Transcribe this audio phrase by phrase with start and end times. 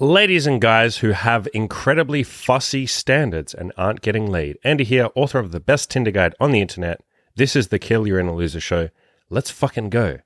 [0.00, 4.56] Ladies and guys who have incredibly fussy standards and aren't getting laid.
[4.64, 7.02] Andy here, author of the best Tinder guide on the internet.
[7.36, 8.88] This is the Kill Your Inner Loser show.
[9.28, 10.16] Let's fucking go.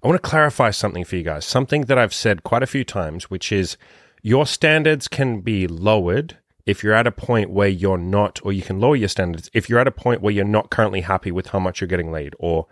[0.00, 2.84] I want to clarify something for you guys, something that I've said quite a few
[2.84, 3.76] times, which is
[4.22, 8.62] your standards can be lowered if you're at a point where you're not, or you
[8.62, 11.48] can lower your standards if you're at a point where you're not currently happy with
[11.48, 12.68] how much you're getting laid, or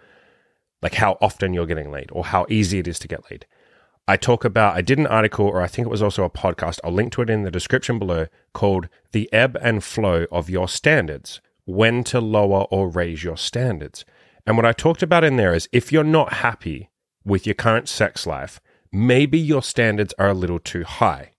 [0.81, 3.47] like how often you're getting laid, or how easy it is to get laid.
[4.09, 6.81] I talk about, I did an article, or I think it was also a podcast.
[6.83, 10.69] I'll link to it in the description below called The Ebb and Flow of Your
[10.69, 14.05] Standards When to Lower or Raise Your Standards.
[14.45, 16.91] And what I talked about in there is if you're not happy
[17.25, 21.33] with your current sex life, maybe your standards are a little too high.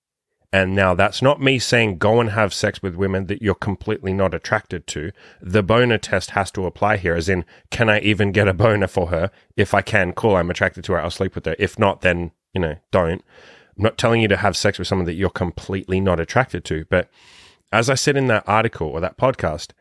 [0.53, 4.13] And now that's not me saying go and have sex with women that you're completely
[4.13, 5.11] not attracted to.
[5.41, 8.87] The boner test has to apply here, as in, can I even get a boner
[8.87, 9.31] for her?
[9.57, 11.55] If I can, cool, I'm attracted to her, I'll sleep with her.
[11.57, 13.23] If not, then, you know, don't.
[13.77, 16.85] I'm not telling you to have sex with someone that you're completely not attracted to.
[16.89, 17.09] But
[17.71, 19.71] as I said in that article or that podcast,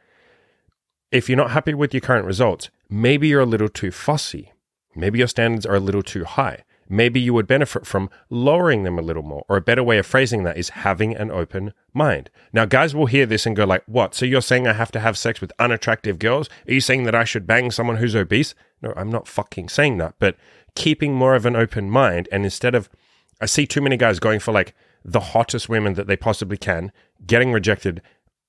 [1.10, 4.52] if you're not happy with your current results, maybe you're a little too fussy.
[4.94, 8.98] Maybe your standards are a little too high maybe you would benefit from lowering them
[8.98, 9.44] a little more.
[9.48, 12.30] Or a better way of phrasing that is having an open mind.
[12.52, 14.14] Now, guys will hear this and go like, "What?
[14.14, 16.48] So you're saying I have to have sex with unattractive girls?
[16.68, 19.98] Are you saying that I should bang someone who's obese?" No, I'm not fucking saying
[19.98, 20.36] that, but
[20.74, 22.88] keeping more of an open mind and instead of
[23.40, 26.92] I see too many guys going for like the hottest women that they possibly can,
[27.26, 28.00] getting rejected,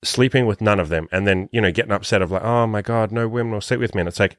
[0.04, 2.82] sleeping with none of them, and then, you know, getting upset of like, oh my
[2.82, 4.00] God, no women will sleep with me.
[4.00, 4.36] And it's like,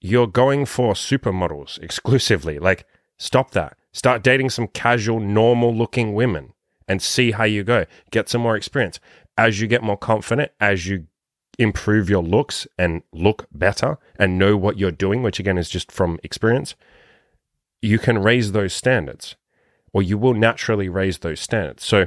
[0.00, 2.58] you're going for supermodels exclusively.
[2.58, 2.86] Like,
[3.18, 3.76] Stop that.
[3.92, 6.52] Start dating some casual, normal looking women
[6.86, 7.84] and see how you go.
[8.10, 9.00] Get some more experience.
[9.36, 11.06] As you get more confident, as you
[11.58, 15.90] improve your looks and look better and know what you're doing, which again is just
[15.90, 16.74] from experience,
[17.82, 19.36] you can raise those standards
[19.92, 21.84] or you will naturally raise those standards.
[21.84, 22.06] So,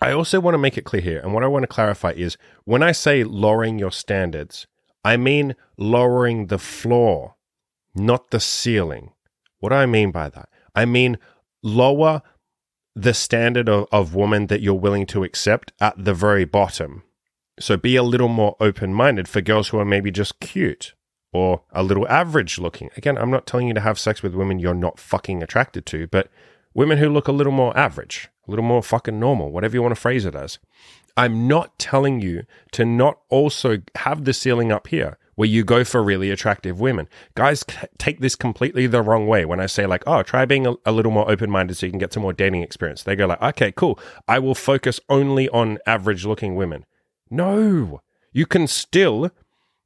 [0.00, 2.36] I also want to make it clear here, and what I want to clarify is
[2.64, 4.66] when I say lowering your standards,
[5.02, 7.36] I mean lowering the floor,
[7.94, 9.12] not the ceiling.
[9.60, 10.48] What do I mean by that?
[10.74, 11.18] I mean
[11.62, 12.22] lower
[12.94, 17.02] the standard of, of woman that you're willing to accept at the very bottom.
[17.58, 20.94] So be a little more open minded for girls who are maybe just cute
[21.32, 22.90] or a little average looking.
[22.96, 26.06] Again, I'm not telling you to have sex with women you're not fucking attracted to,
[26.06, 26.28] but
[26.72, 29.94] women who look a little more average, a little more fucking normal, whatever you want
[29.94, 30.58] to phrase it as.
[31.16, 35.84] I'm not telling you to not also have the ceiling up here where you go
[35.84, 37.08] for really attractive women.
[37.34, 37.64] Guys
[37.98, 40.92] take this completely the wrong way when I say, like, oh, try being a, a
[40.92, 43.02] little more open minded so you can get some more dating experience.
[43.02, 44.00] They go, like, okay, cool.
[44.26, 46.86] I will focus only on average looking women.
[47.30, 48.00] No,
[48.32, 49.30] you can still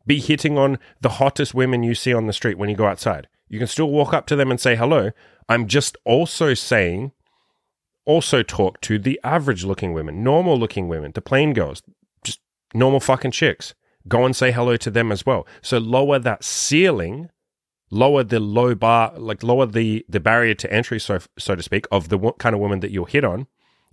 [0.07, 3.29] be hitting on the hottest women you see on the street when you go outside.
[3.49, 5.11] You can still walk up to them and say hello.
[5.49, 7.11] I'm just also saying,
[8.05, 11.83] also talk to the average looking women, normal looking women, the plain girls,
[12.23, 12.41] just
[12.73, 13.75] normal fucking chicks
[14.09, 15.47] go and say hello to them as well.
[15.63, 17.31] So lower that ceiling,
[17.91, 21.87] lower the low bar, like lower the the barrier to entry, so so to speak,
[21.91, 23.47] of the kind of woman that you'll hit on,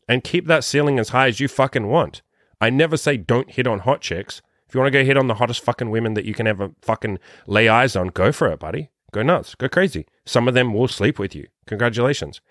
[0.08, 2.22] and keep that ceiling as high as you fucking want.
[2.60, 4.42] I never say don't hit on hot chicks.
[4.68, 6.72] If you want to go hit on the hottest fucking women that you can ever
[6.82, 8.90] fucking lay eyes on, go for it, buddy.
[9.14, 9.56] Go nuts.
[9.56, 10.06] Go crazy.
[10.26, 11.48] Some of them will sleep with you.
[11.66, 12.42] Congratulations.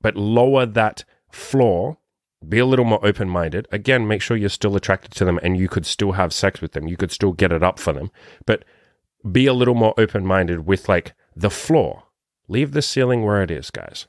[0.00, 1.98] But lower that floor
[2.46, 3.66] be a little more open minded.
[3.72, 6.72] Again, make sure you're still attracted to them and you could still have sex with
[6.72, 6.86] them.
[6.86, 8.10] You could still get it up for them,
[8.46, 8.64] but
[9.30, 12.04] be a little more open minded with like the floor.
[12.48, 14.06] Leave the ceiling where it is, guys.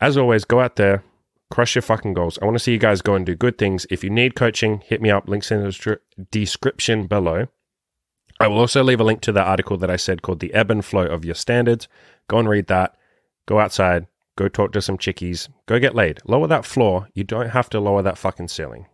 [0.00, 1.02] As always, go out there,
[1.50, 2.38] crush your fucking goals.
[2.40, 3.86] I want to see you guys go and do good things.
[3.90, 5.28] If you need coaching, hit me up.
[5.28, 5.98] Links in the
[6.30, 7.46] description below.
[8.40, 10.70] I will also leave a link to the article that I said called The Ebb
[10.70, 11.88] and Flow of Your Standards.
[12.28, 12.96] Go and read that.
[13.46, 14.06] Go outside,
[14.36, 15.48] Go talk to some chickies.
[15.66, 16.20] Go get laid.
[16.24, 17.08] Lower that floor.
[17.14, 18.86] You don't have to lower that fucking ceiling.